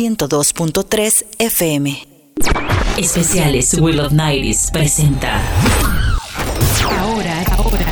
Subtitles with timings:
[0.00, 2.06] 102.3 FM.
[2.96, 5.42] Especiales Will of Nights presenta.
[6.98, 7.84] Ahora, ahora.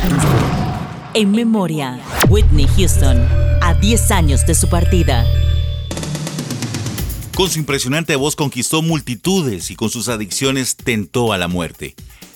[1.13, 3.19] En memoria, Whitney Houston,
[3.61, 5.23] a 10 años de su partida.
[7.35, 11.93] Con su impresionante voz conquistó multitudes y con sus adicciones tentó a la muerte.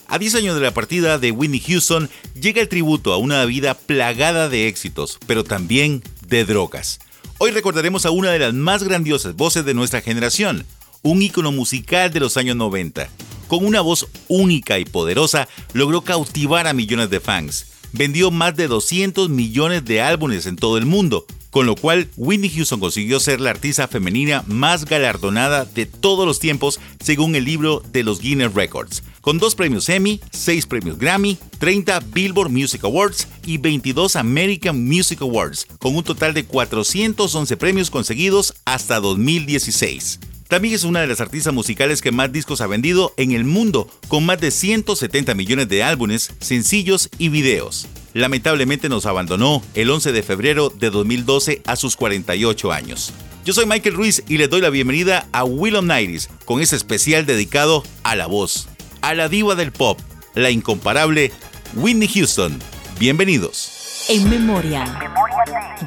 [0.08, 3.74] A 10 años de la partida de Whitney Houston llega el tributo a una vida
[3.74, 7.00] plagada de éxitos, pero también de drogas.
[7.40, 10.66] Hoy recordaremos a una de las más grandiosas voces de nuestra generación,
[11.02, 13.10] un ícono musical de los años 90.
[13.48, 17.68] Con una voz única y poderosa, logró cautivar a millones de fans.
[17.92, 22.50] Vendió más de 200 millones de álbumes en todo el mundo, con lo cual Whitney
[22.50, 27.84] Houston consiguió ser la artista femenina más galardonada de todos los tiempos según el libro
[27.92, 33.28] de los Guinness Records, con dos premios Emmy, seis premios Grammy, 30 Billboard Music Awards
[33.46, 40.22] y 22 American Music Awards, con un total de 411 premios conseguidos hasta 2016.
[40.48, 43.88] También es una de las artistas musicales que más discos ha vendido en el mundo,
[44.08, 47.88] con más de 170 millones de álbumes, sencillos y videos.
[48.14, 53.12] Lamentablemente nos abandonó el 11 de febrero de 2012 a sus 48 años.
[53.44, 56.76] Yo soy Michael Ruiz y les doy la bienvenida a Will of Nights con ese
[56.76, 58.70] especial dedicado a la voz,
[59.02, 60.00] a la diva del pop,
[60.36, 61.32] la incomparable
[61.76, 62.60] Whitney Houston.
[63.00, 64.06] Bienvenidos.
[64.10, 64.86] En memoria,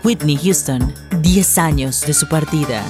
[0.02, 2.84] Whitney Houston, 10 años de su partida.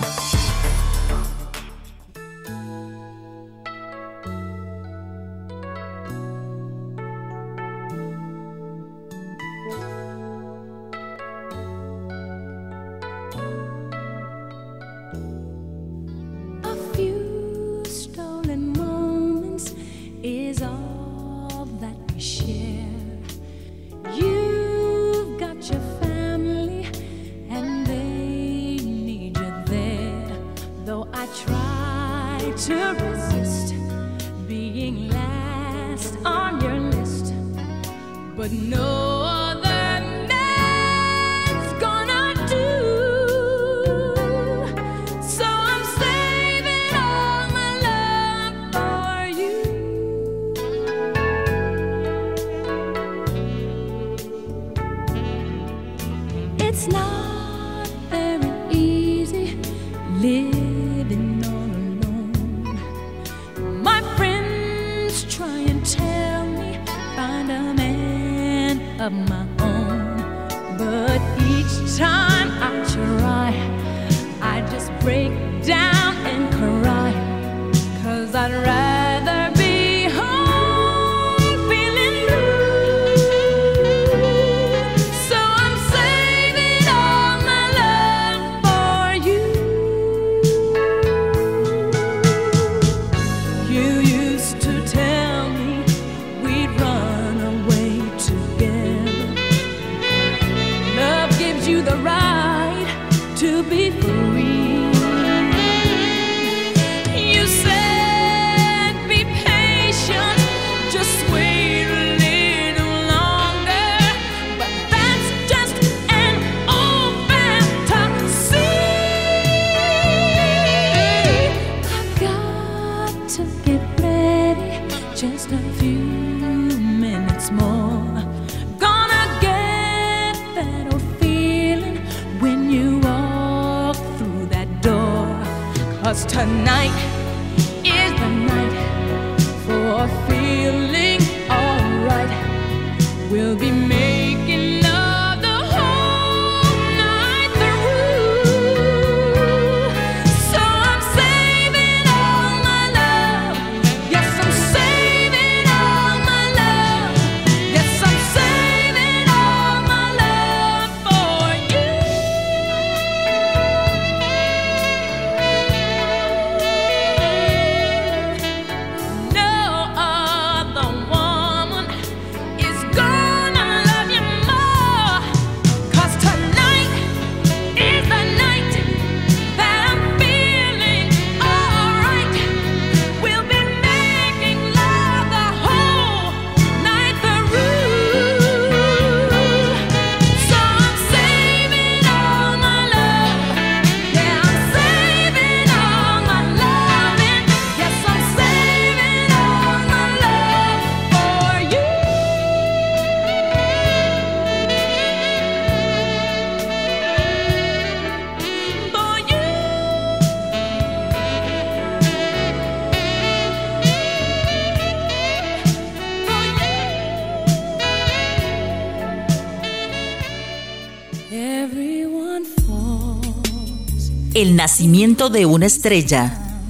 [224.36, 226.60] El nacimiento de una estrella.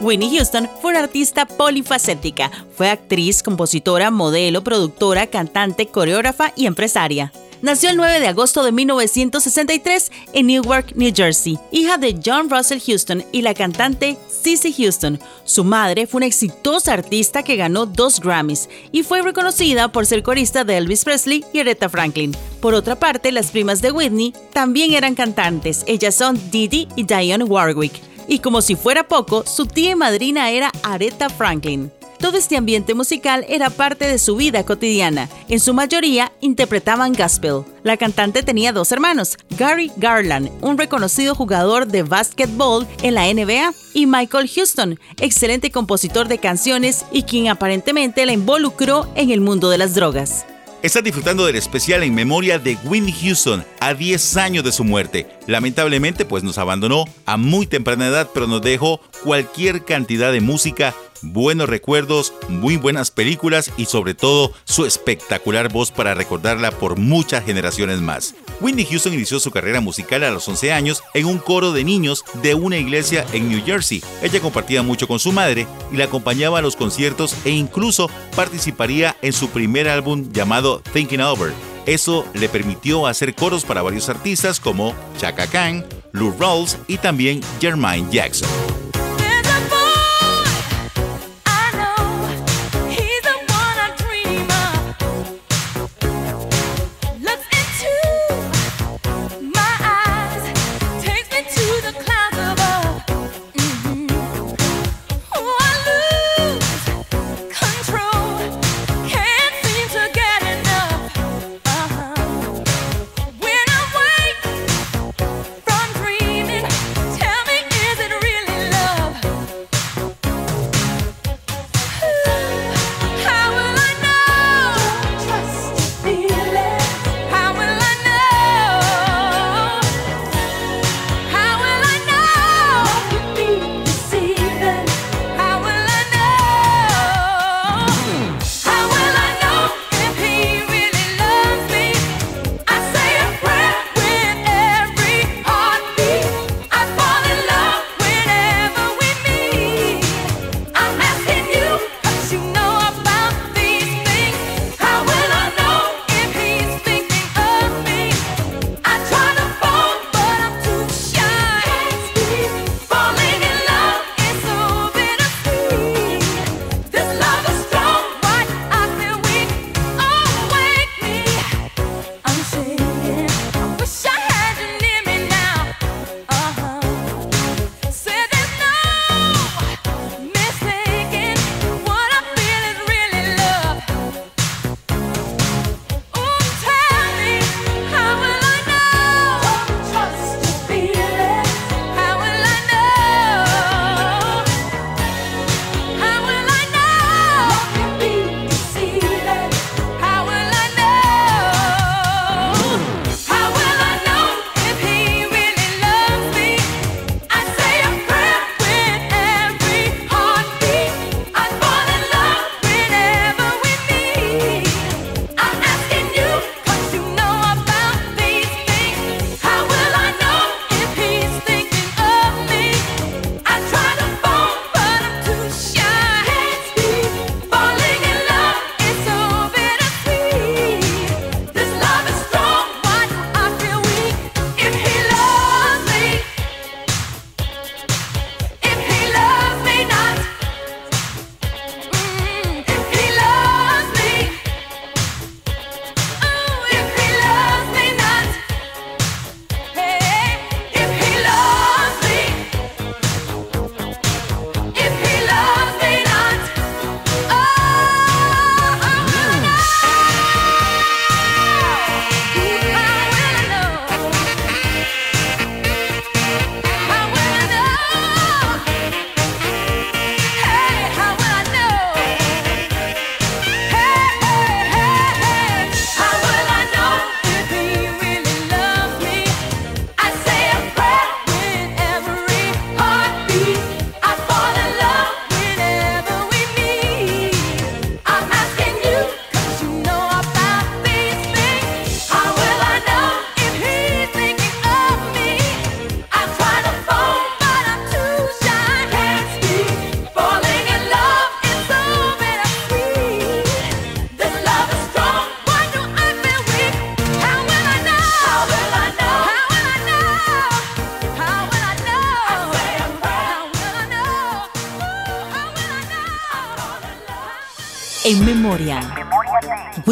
[0.00, 2.50] Winnie Houston fue una artista polifacética.
[2.74, 7.30] Fue actriz, compositora, modelo, productora, cantante, coreógrafa y empresaria.
[7.60, 12.78] Nació el 9 de agosto de 1963 en Newark, New Jersey, hija de John Russell
[12.86, 15.18] Houston y la cantante Cissy Houston.
[15.44, 20.22] Su madre fue una exitosa artista que ganó dos Grammys y fue reconocida por ser
[20.22, 22.36] corista de Elvis Presley y Aretha Franklin.
[22.60, 25.82] Por otra parte, las primas de Whitney también eran cantantes.
[25.88, 27.94] Ellas son Didi y Diane Warwick.
[28.28, 31.90] Y como si fuera poco, su tía y madrina era Aretha Franklin.
[32.18, 35.28] Todo este ambiente musical era parte de su vida cotidiana.
[35.48, 37.62] En su mayoría interpretaban gospel.
[37.84, 43.72] La cantante tenía dos hermanos, Gary Garland, un reconocido jugador de básquetbol en la NBA,
[43.94, 49.70] y Michael Houston, excelente compositor de canciones y quien aparentemente la involucró en el mundo
[49.70, 50.44] de las drogas.
[50.80, 55.26] Está disfrutando del especial en memoria de Winnie Houston a 10 años de su muerte.
[55.48, 60.94] Lamentablemente, pues nos abandonó a muy temprana edad, pero nos dejó cualquier cantidad de música
[61.22, 67.44] buenos recuerdos, muy buenas películas y sobre todo su espectacular voz para recordarla por muchas
[67.44, 68.34] generaciones más.
[68.60, 72.24] Whitney Houston inició su carrera musical a los 11 años en un coro de niños
[72.42, 74.02] de una iglesia en New Jersey.
[74.22, 79.16] Ella compartía mucho con su madre y la acompañaba a los conciertos e incluso participaría
[79.22, 81.52] en su primer álbum llamado Thinking Over.
[81.86, 87.40] Eso le permitió hacer coros para varios artistas como Chaka Khan, Lou Rawls y también
[87.60, 88.48] Jermaine Jackson.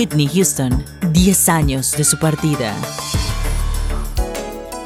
[0.07, 2.73] Whitney Houston, 10 años de su partida.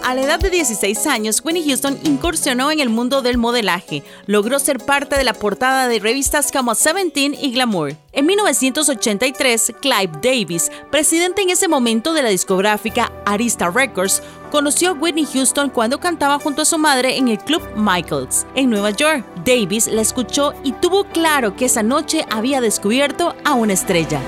[0.03, 4.03] A la edad de 16 años, Whitney Houston incursionó en el mundo del modelaje.
[4.25, 7.97] Logró ser parte de la portada de revistas como Seventeen y Glamour.
[8.12, 14.93] En 1983, Clive Davis, presidente en ese momento de la discográfica Arista Records, conoció a
[14.95, 19.23] Whitney Houston cuando cantaba junto a su madre en el Club Michaels, en Nueva York.
[19.45, 24.23] Davis la escuchó y tuvo claro que esa noche había descubierto a una estrella.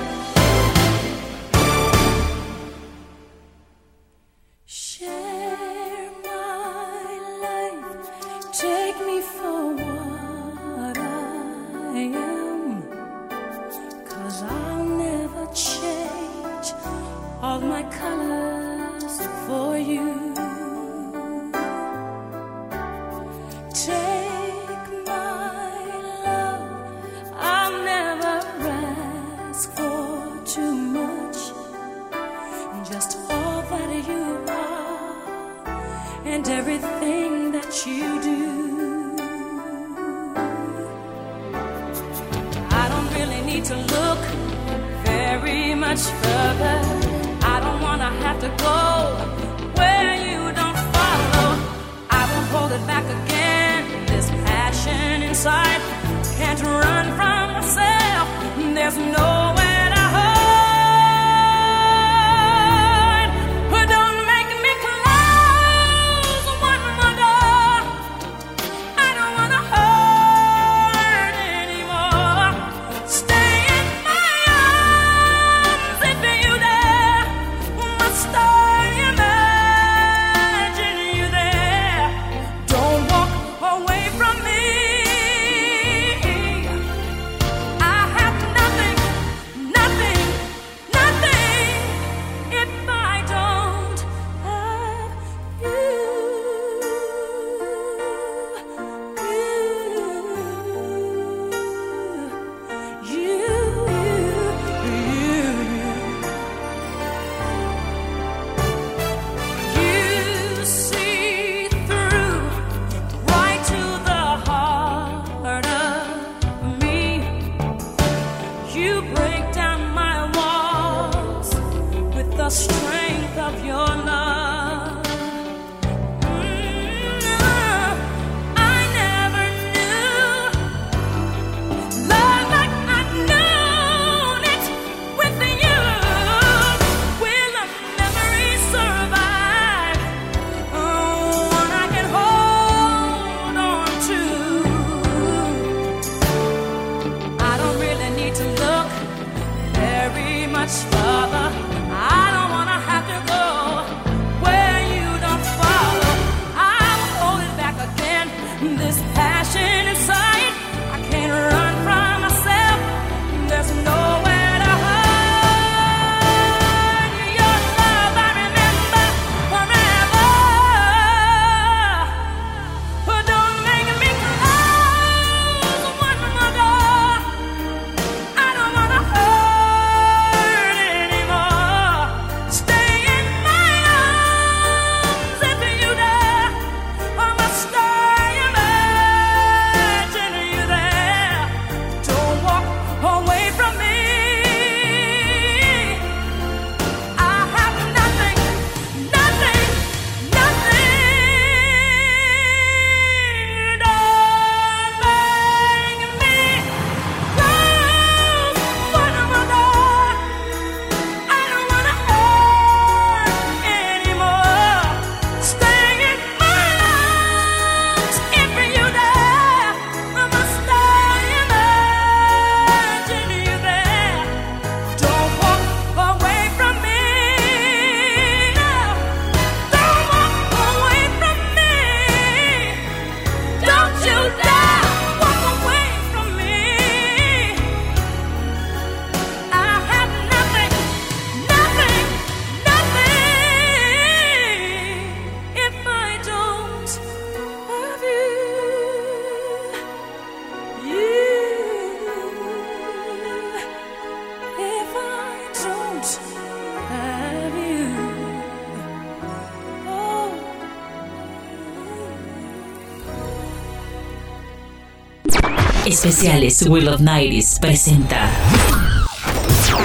[266.05, 268.29] especiales Will of Nights presenta.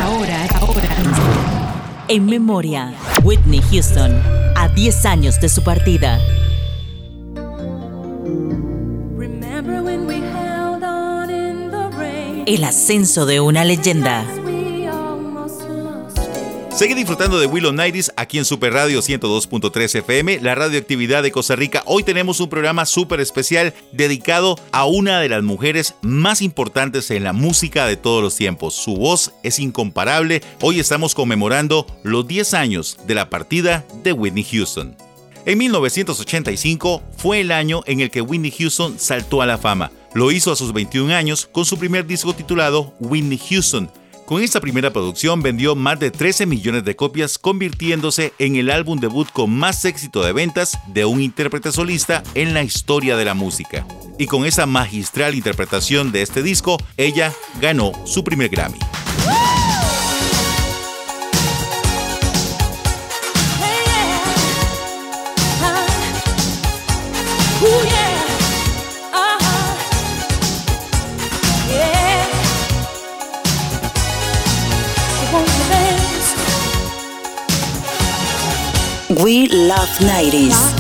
[0.02, 0.88] Ahora, ahora.
[2.08, 4.20] En memoria, Whitney Houston,
[4.56, 6.18] a 10 años de su partida.
[12.46, 14.24] El ascenso de una leyenda.
[16.78, 21.56] Sigue disfrutando de Willow Nighties aquí en Super Radio 102.3 FM, la radioactividad de Costa
[21.56, 21.82] Rica.
[21.86, 27.24] Hoy tenemos un programa súper especial dedicado a una de las mujeres más importantes en
[27.24, 28.74] la música de todos los tiempos.
[28.74, 30.40] Su voz es incomparable.
[30.60, 34.96] Hoy estamos conmemorando los 10 años de la partida de Whitney Houston.
[35.46, 39.90] En 1985 fue el año en el que Whitney Houston saltó a la fama.
[40.14, 43.90] Lo hizo a sus 21 años con su primer disco titulado Whitney Houston
[44.28, 49.00] con esta primera producción vendió más de 13 millones de copias, convirtiéndose en el álbum
[49.00, 53.32] debut con más éxito de ventas de un intérprete solista en la historia de la
[53.32, 53.86] música.
[54.18, 58.78] Y con esa magistral interpretación de este disco, ella ganó su primer Grammy.
[79.24, 80.77] We love 90s.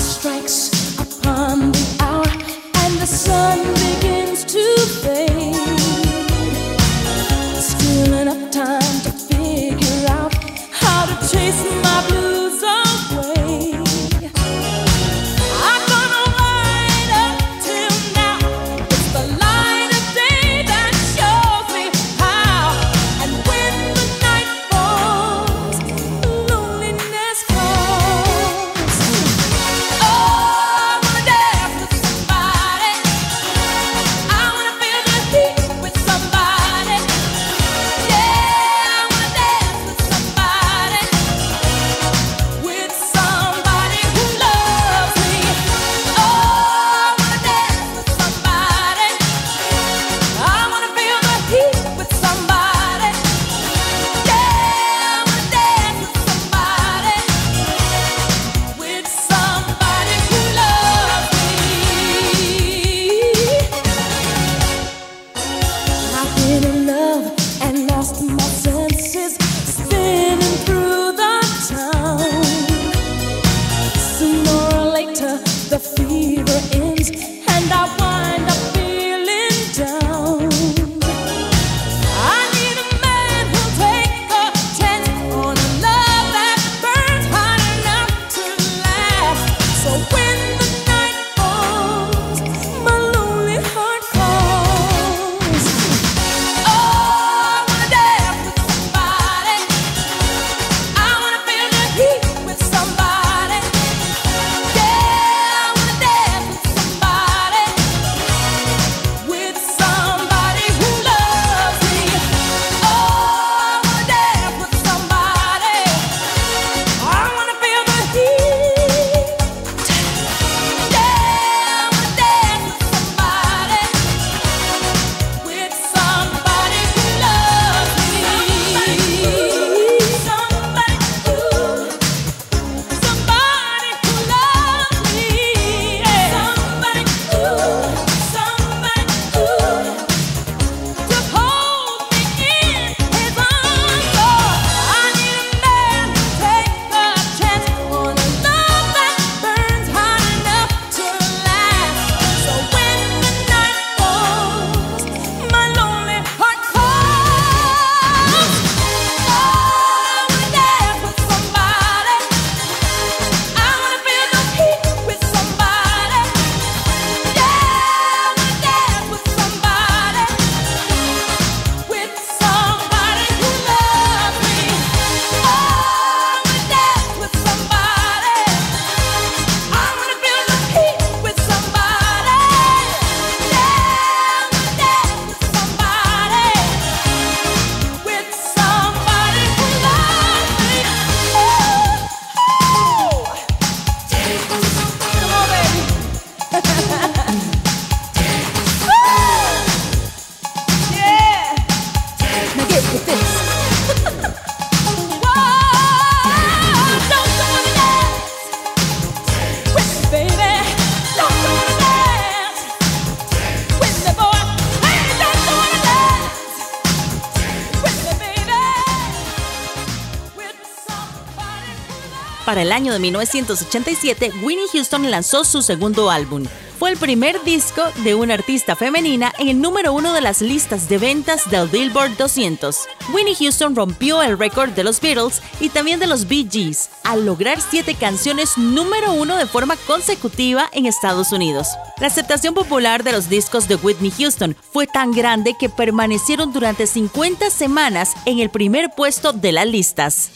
[222.48, 226.46] Para el año de 1987, Winnie Houston lanzó su segundo álbum,
[226.78, 230.88] fue el primer disco de una artista femenina en el número uno de las listas
[230.88, 232.88] de ventas del Billboard 200.
[233.12, 237.26] Winnie Houston rompió el récord de los Beatles y también de los Bee Gees al
[237.26, 241.68] lograr siete canciones número uno de forma consecutiva en Estados Unidos.
[242.00, 246.86] La aceptación popular de los discos de Whitney Houston fue tan grande que permanecieron durante
[246.86, 250.30] 50 semanas en el primer puesto de las listas.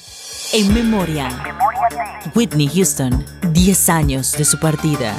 [0.54, 1.30] En memoria,
[2.34, 5.16] Whitney Houston, 10 años de su partida.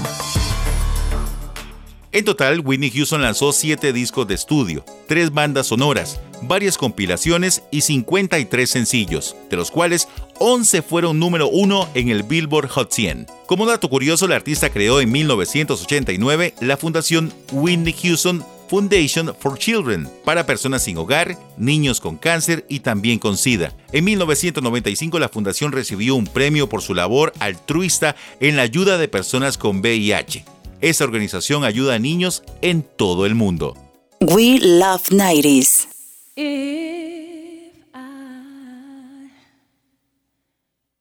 [2.11, 7.81] En total, Whitney Houston lanzó 7 discos de estudio, 3 bandas sonoras, varias compilaciones y
[7.81, 13.25] 53 sencillos, de los cuales 11 fueron número 1 en el Billboard Hot 100.
[13.47, 20.09] Como dato curioso, la artista creó en 1989 la fundación Whitney Houston Foundation for Children
[20.25, 23.71] para personas sin hogar, niños con cáncer y también con SIDA.
[23.91, 29.07] En 1995 la fundación recibió un premio por su labor altruista en la ayuda de
[29.07, 30.43] personas con VIH.
[30.81, 33.77] Esta organización ayuda a niños en todo el mundo.
[34.21, 35.87] We love 90s.
[36.35, 39.29] If I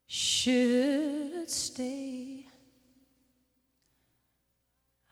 [0.07, 2.45] should stay,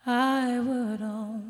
[0.05, 1.50] I would only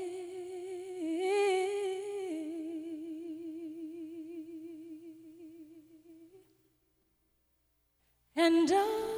[8.61, 9.10] And I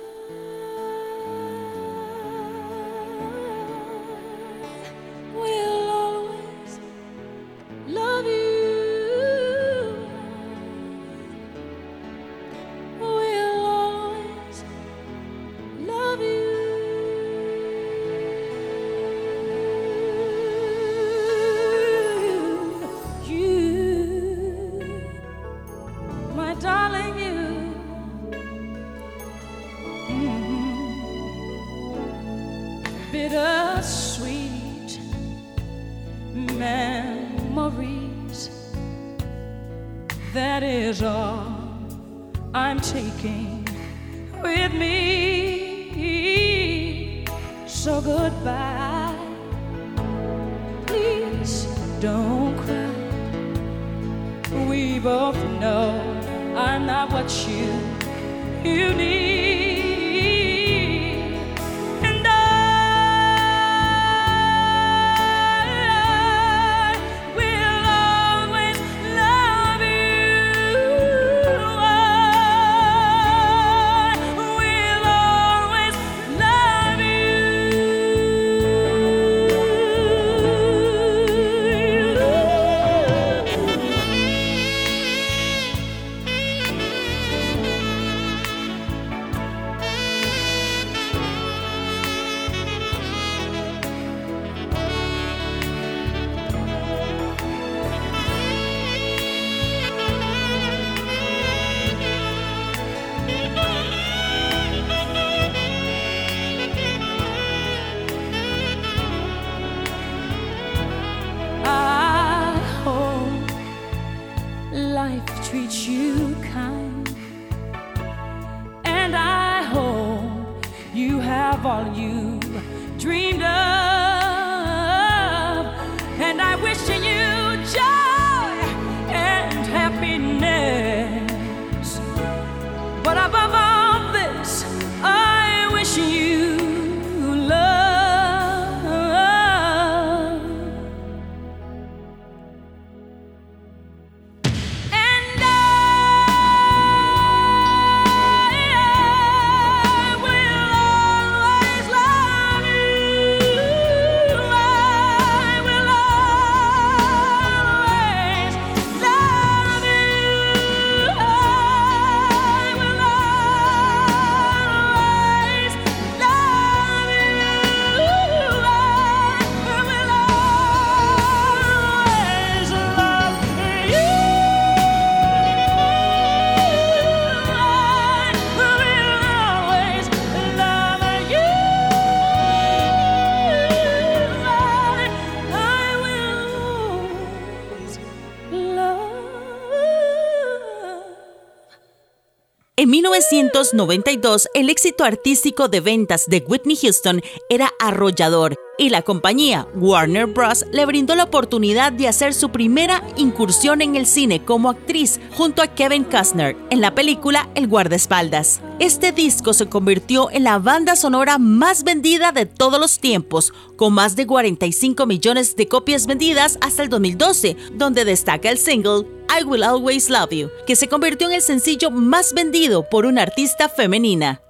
[193.04, 200.26] 1992, el éxito artístico de ventas de Whitney Houston era arrollador y la compañía Warner
[200.28, 200.66] Bros.
[200.72, 205.62] le brindó la oportunidad de hacer su primera incursión en el cine como actriz junto
[205.62, 208.62] a Kevin Costner en la película El guardaespaldas.
[208.80, 213.94] Este disco se convirtió en la banda sonora más vendida de todos los tiempos, con
[213.94, 219.43] más de 45 millones de copias vendidas hasta el 2012, donde destaca el single I
[219.43, 223.67] Will Always Love You, que se convirtió en el sencillo más vendido por una artista
[223.67, 224.41] femenina.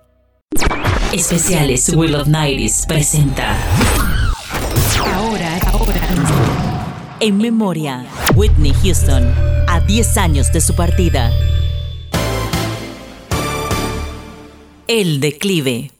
[1.13, 3.55] Especiales Will of Nights presenta
[5.13, 6.01] Ahora, ahora.
[7.21, 9.33] En memoria, Whitney Houston,
[9.69, 11.31] a 10 años de su partida.
[14.87, 15.91] El declive.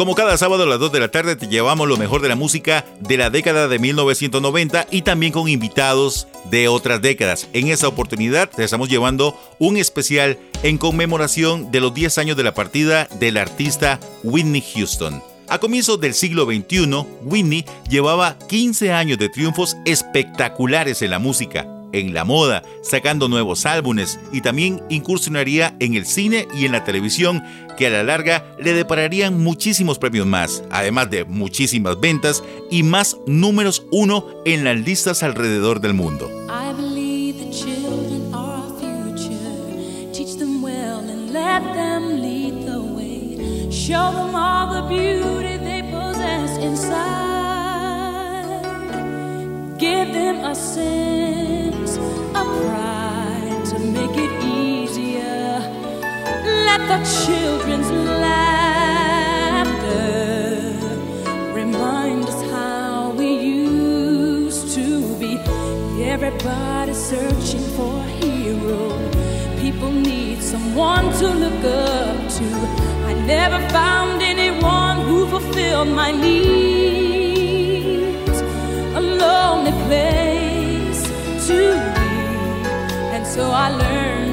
[0.00, 2.34] Como cada sábado a las 2 de la tarde te llevamos lo mejor de la
[2.34, 7.48] música de la década de 1990 y también con invitados de otras décadas.
[7.52, 12.44] En esta oportunidad te estamos llevando un especial en conmemoración de los 10 años de
[12.44, 15.22] la partida del artista Whitney Houston.
[15.48, 21.66] A comienzos del siglo XXI, Whitney llevaba 15 años de triunfos espectaculares en la música
[21.92, 26.84] en la moda, sacando nuevos álbumes y también incursionaría en el cine y en la
[26.84, 27.42] televisión,
[27.76, 33.16] que a la larga le depararían muchísimos premios más, además de muchísimas ventas y más
[33.26, 36.30] números uno en las listas alrededor del mundo.
[49.80, 51.59] Give them a sense
[51.98, 55.60] of pride to make it easier.
[56.68, 58.50] Let the children's laughter
[61.52, 64.86] remind us how we used to
[65.18, 65.38] be.
[66.02, 68.82] Everybody searching for a hero.
[69.60, 72.44] People need someone to look up to.
[73.10, 77.20] I never found anyone who fulfilled my needs.
[79.00, 81.02] A lonely place
[81.46, 81.58] to
[83.40, 84.29] so I learned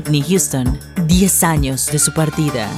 [0.00, 2.70] Whitney Houston, 10 años de su partida.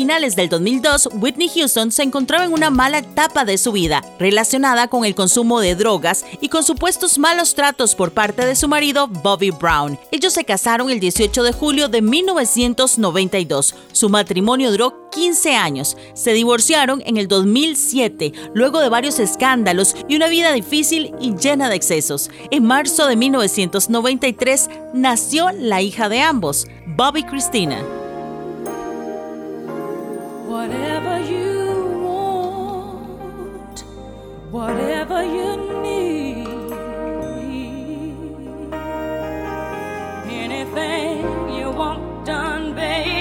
[0.00, 4.88] Finales del 2002, Whitney Houston se encontraba en una mala etapa de su vida, relacionada
[4.88, 9.08] con el consumo de drogas y con supuestos malos tratos por parte de su marido
[9.08, 9.98] Bobby Brown.
[10.10, 13.74] Ellos se casaron el 18 de julio de 1992.
[13.92, 15.98] Su matrimonio duró 15 años.
[16.14, 21.68] Se divorciaron en el 2007, luego de varios escándalos y una vida difícil y llena
[21.68, 22.30] de excesos.
[22.50, 27.99] En marzo de 1993 nació la hija de ambos, Bobby Christina.
[30.50, 33.84] Whatever you want,
[34.50, 36.72] whatever you need,
[40.42, 41.18] anything
[41.56, 43.19] you want done, baby,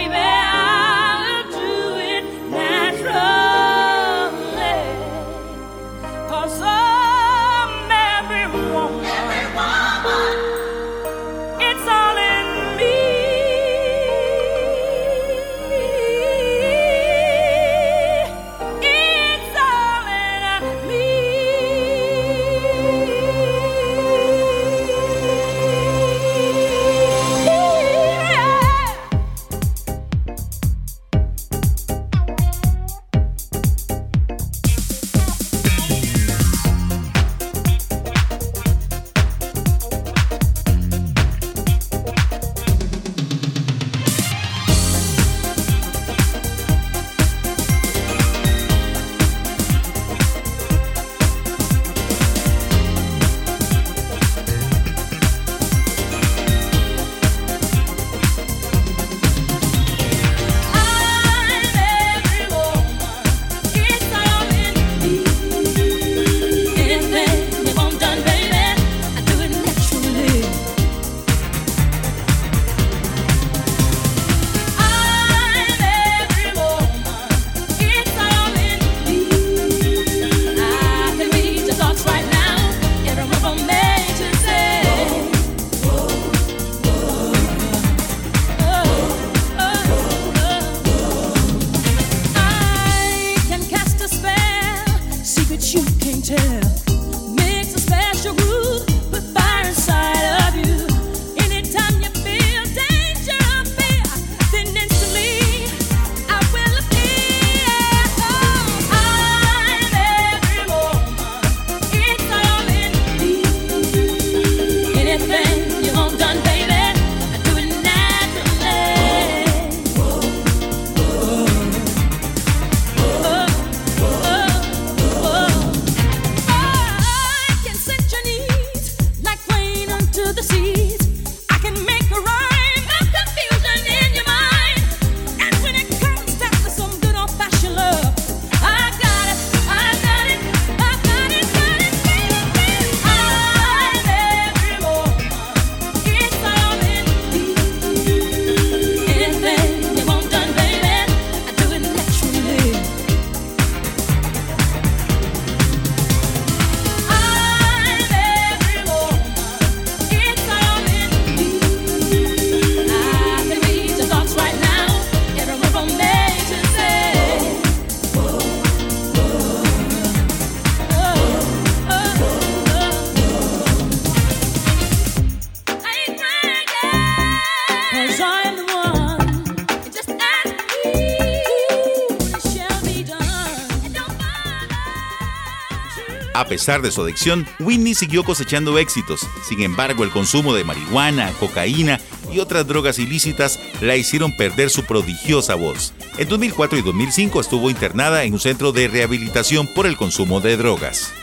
[186.50, 189.26] pesar de su adicción, Whitney siguió cosechando éxitos.
[189.48, 192.02] Sin embargo, el consumo de marihuana, cocaína
[192.34, 195.94] y otras drogas ilícitas la hicieron perder su prodigiosa voz.
[196.18, 200.58] En 2004 y 2005 estuvo internada en un centro de rehabilitación por el consumo de
[200.58, 201.14] drogas.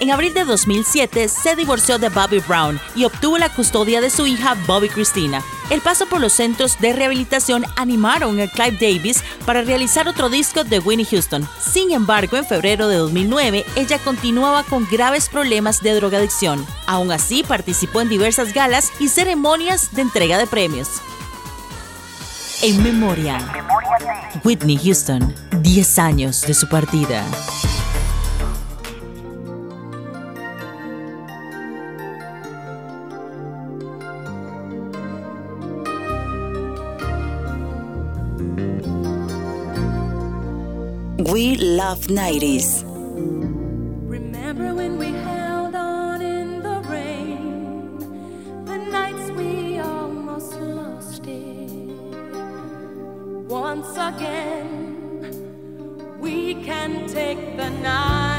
[0.00, 4.26] En abril de 2007 se divorció de Bobby Brown y obtuvo la custodia de su
[4.26, 5.42] hija Bobby Christina.
[5.70, 10.62] El paso por los centros de rehabilitación animaron a Clive Davis para realizar otro disco
[10.62, 11.48] de Winnie Houston.
[11.58, 16.66] Sin embargo, en febrero de 2009 ella continuaba con graves problemas de drogadicción.
[16.86, 20.88] Aún así, participó en diversas galas y ceremonias de entrega de premios.
[22.62, 23.38] En memoria,
[24.42, 27.24] Whitney Houston, 10 años de su partida.
[41.34, 42.84] We love 90s.
[44.06, 47.98] Remember when we held on in the rain?
[48.64, 51.72] The nights we almost lost it.
[53.48, 54.78] Once again,
[56.20, 58.33] we can take the night.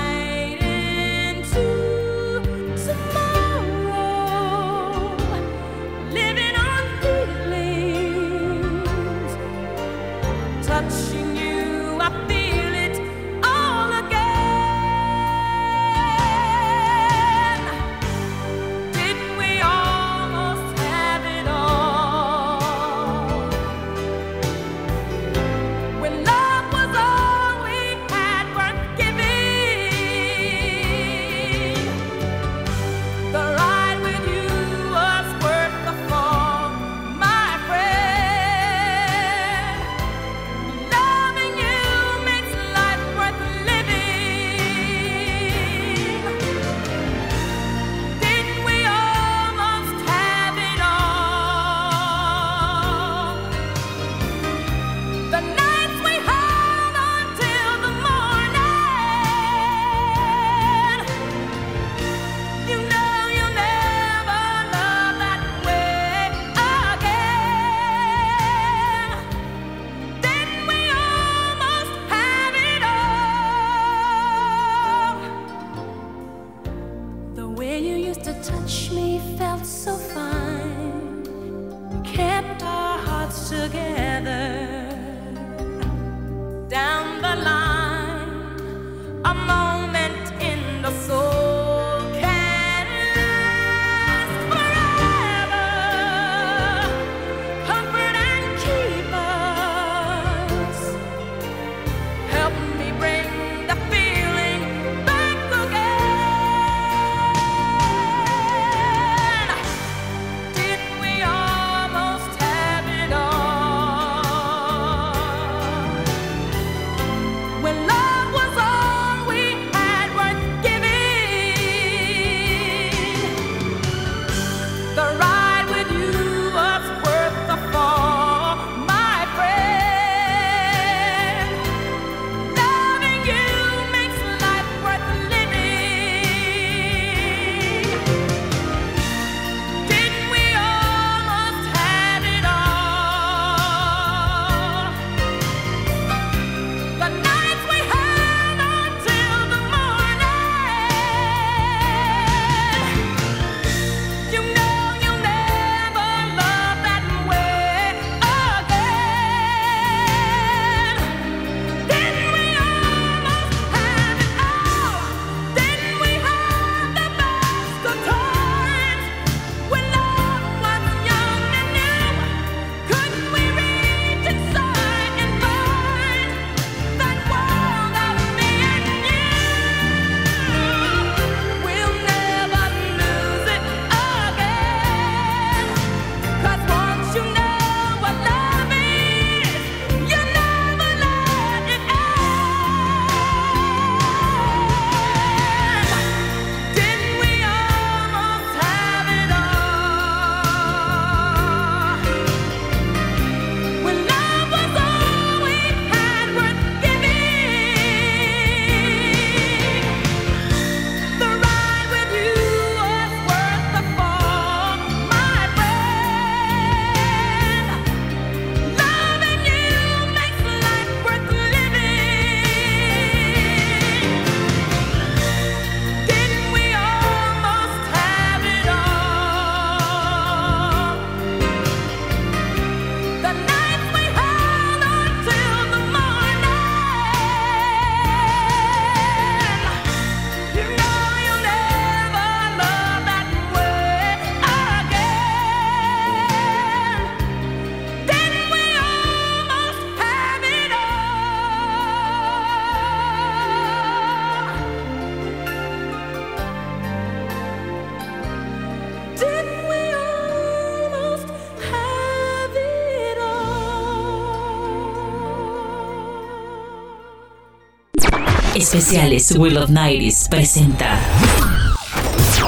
[268.66, 271.00] Especiales Will of Nights presenta.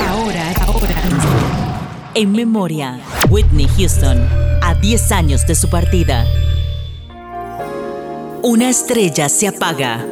[0.09, 0.95] Ahora, ahora.
[2.15, 2.99] En memoria,
[3.29, 4.27] Whitney Houston,
[4.63, 6.25] a 10 años de su partida.
[8.41, 10.07] Una estrella se apaga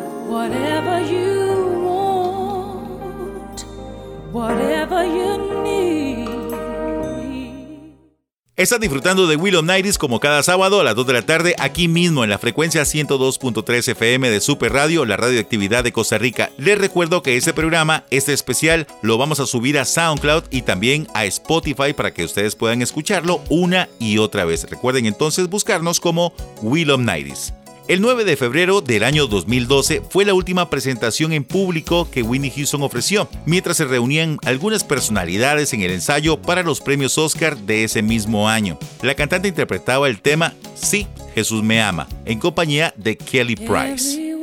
[8.57, 11.89] Estás disfrutando de Willow Nights como cada sábado a las 2 de la tarde aquí
[11.89, 16.49] mismo en la frecuencia 102.3 FM de Super Radio, la radioactividad de Costa Rica.
[16.57, 21.05] Les recuerdo que este programa, este especial, lo vamos a subir a SoundCloud y también
[21.13, 24.69] a Spotify para que ustedes puedan escucharlo una y otra vez.
[24.69, 26.31] Recuerden entonces buscarnos como
[26.61, 27.53] Willow Nights.
[27.87, 32.49] El 9 de febrero del año 2012 fue la última presentación en público que Winnie
[32.49, 37.83] Houston ofreció, mientras se reunían algunas personalidades en el ensayo para los premios Oscar de
[37.83, 38.79] ese mismo año.
[39.03, 41.05] La cantante interpretaba el tema Sí,
[41.35, 44.34] Jesús me ama, en compañía de Kelly Price.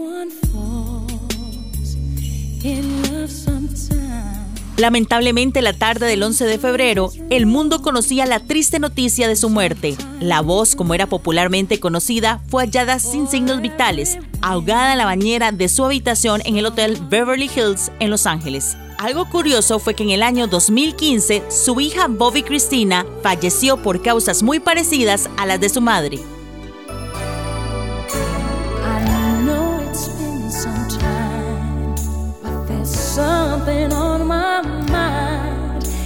[4.76, 9.50] Lamentablemente, la tarde del 11 de febrero, el mundo conocía la triste noticia de su
[9.50, 9.96] muerte.
[10.18, 15.52] La voz, como era popularmente conocida, fue hallada sin signos vitales, ahogada en la bañera
[15.52, 18.76] de su habitación en el Hotel Beverly Hills en Los Ángeles.
[18.96, 24.42] Algo curioso fue que en el año 2015 su hija Bobby Christina falleció por causas
[24.42, 26.20] muy parecidas a las de su madre.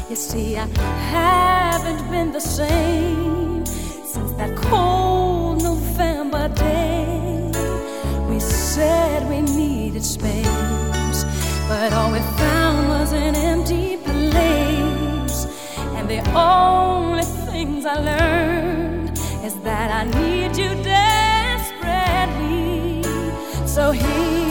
[0.08, 0.68] You see, I
[1.10, 7.50] haven't been the same since that cold November day.
[8.30, 11.24] We said we needed space,
[11.68, 15.48] but all we found was an empty place.
[15.96, 19.10] And the only things I learned
[19.44, 23.02] is that I need you desperately.
[23.66, 24.45] So here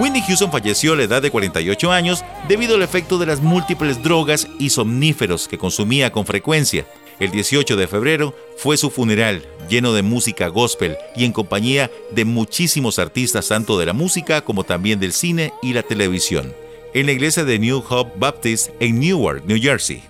[0.00, 4.02] Whitney Houston falleció a la edad de 48 años debido al efecto de las múltiples
[4.02, 6.86] drogas y somníferos que consumía con frecuencia.
[7.18, 12.24] El 18 de febrero fue su funeral, lleno de música gospel y en compañía de
[12.24, 16.54] muchísimos artistas tanto de la música como también del cine y la televisión,
[16.94, 20.09] en la iglesia de New Hope Baptist en Newark, New Jersey.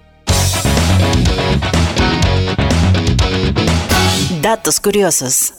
[4.43, 5.53] Datos curiosos.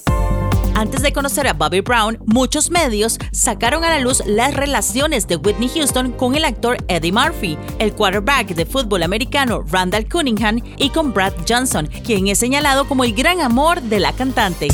[0.74, 5.36] Antes de conocer a Bobby Brown, muchos medios sacaron a la luz las relaciones de
[5.36, 10.90] Whitney Houston con el actor Eddie Murphy, el quarterback de fútbol americano Randall Cunningham y
[10.90, 14.70] con Brad Johnson, quien es señalado como el gran amor de la cantante.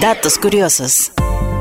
[0.00, 1.10] Datos curiosos.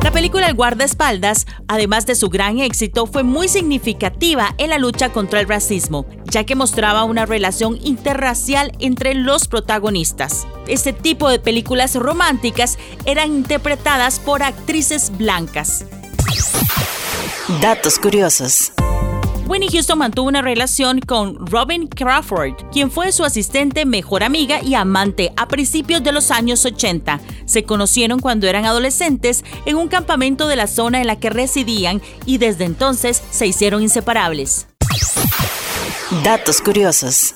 [0.04, 5.10] La película El guardaespaldas, además de su gran éxito, fue muy significativa en la lucha
[5.12, 10.48] contra el racismo, ya que mostraba una relación interracial entre los protagonistas.
[10.68, 15.86] Este tipo de películas románticas eran interpretadas por actrices blancas.
[17.62, 18.72] Datos curiosos.
[19.50, 24.76] Winnie Houston mantuvo una relación con Robin Crawford, quien fue su asistente, mejor amiga y
[24.76, 27.20] amante a principios de los años 80.
[27.46, 32.00] Se conocieron cuando eran adolescentes en un campamento de la zona en la que residían
[32.28, 34.68] y desde entonces se hicieron inseparables.
[36.24, 37.34] Datos curiosos.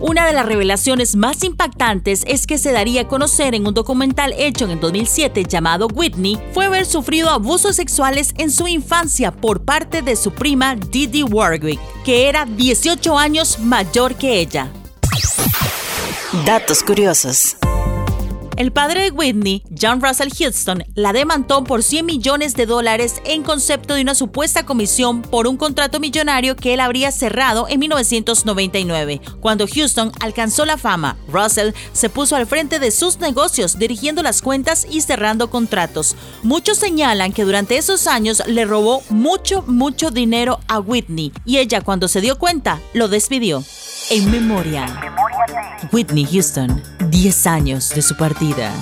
[0.00, 4.34] Una de las revelaciones más impactantes es que se daría a conocer en un documental
[4.36, 9.64] hecho en el 2007 llamado Whitney fue haber sufrido abusos sexuales en su infancia por
[9.64, 14.70] parte de su prima Didi Warwick, que era 18 años mayor que ella.
[16.44, 17.56] Datos curiosos.
[18.56, 23.42] El padre de Whitney, John Russell Houston, la demandó por 100 millones de dólares en
[23.42, 29.20] concepto de una supuesta comisión por un contrato millonario que él habría cerrado en 1999.
[29.40, 34.40] Cuando Houston alcanzó la fama, Russell se puso al frente de sus negocios, dirigiendo las
[34.40, 36.16] cuentas y cerrando contratos.
[36.42, 41.82] Muchos señalan que durante esos años le robó mucho, mucho dinero a Whitney y ella
[41.82, 43.62] cuando se dio cuenta lo despidió.
[44.08, 44.86] En memoria.
[45.92, 48.72] Whitney Houston, 10 años de su partida.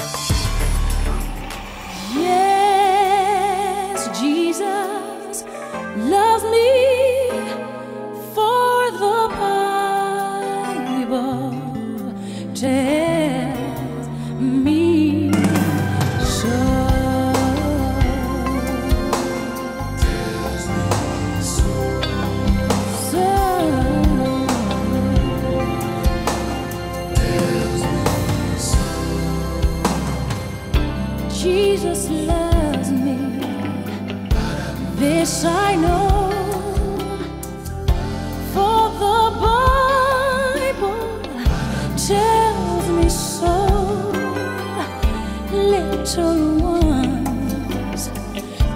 [46.17, 48.09] Little ones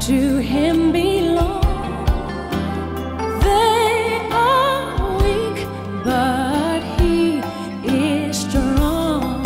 [0.01, 1.62] to Him belong.
[3.41, 5.64] They are weak,
[6.05, 7.41] but He
[7.84, 9.45] is strong.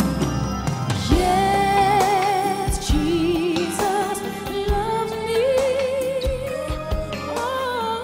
[1.11, 4.21] Yes, Jesus
[4.67, 5.45] loves me.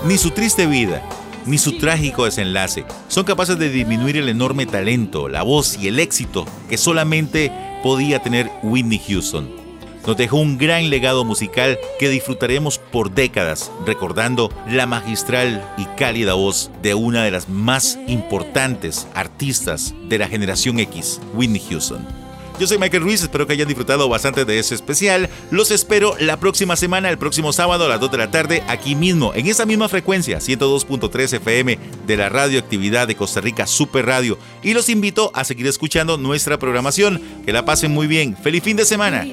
[0.06, 1.02] Ni su triste vida,
[1.48, 6.00] ni su trágico desenlace son capaces de disminuir el enorme talento, la voz y el
[6.00, 9.59] éxito que solamente podía tener Whitney Houston.
[10.06, 16.34] Nos dejó un gran legado musical que disfrutaremos por décadas, recordando la magistral y cálida
[16.34, 22.30] voz de una de las más importantes artistas de la generación X, Whitney Houston.
[22.60, 25.30] Yo soy Michael Ruiz, espero que hayan disfrutado bastante de ese especial.
[25.50, 28.96] Los espero la próxima semana, el próximo sábado a las 2 de la tarde, aquí
[28.96, 34.38] mismo, en esa misma frecuencia, 102.3 FM de la radioactividad de Costa Rica Super Radio.
[34.62, 37.22] Y los invito a seguir escuchando nuestra programación.
[37.46, 38.36] Que la pasen muy bien.
[38.36, 39.26] ¡Feliz fin de semana!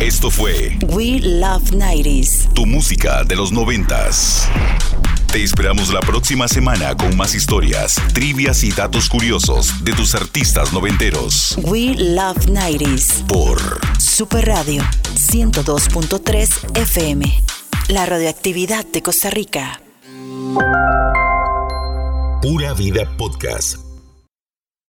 [0.00, 2.52] Esto fue We Love 90s.
[2.52, 4.46] tu música de los noventas.
[5.32, 10.72] Te esperamos la próxima semana con más historias, trivias y datos curiosos de tus artistas
[10.74, 11.56] noventeros.
[11.62, 13.26] We Love 90s.
[13.26, 13.58] Por
[13.98, 14.82] Super Radio
[15.14, 17.42] 102.3 FM.
[17.88, 19.80] La radioactividad de Costa Rica.
[22.42, 23.85] Pura Vida Podcast